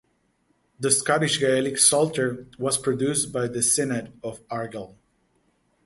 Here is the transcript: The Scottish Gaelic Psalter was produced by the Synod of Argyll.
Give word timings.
The 0.79 0.89
Scottish 0.89 1.39
Gaelic 1.39 1.77
Psalter 1.77 2.47
was 2.57 2.79
produced 2.79 3.31
by 3.31 3.47
the 3.47 3.61
Synod 3.61 4.11
of 4.23 4.41
Argyll. 4.49 4.97